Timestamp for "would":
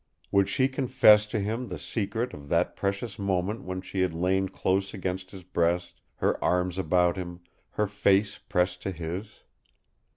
0.31-0.49